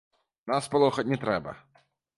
Нас 0.53 0.71
палохаць 0.77 1.07
не 1.13 1.23
трэба. 1.27 1.57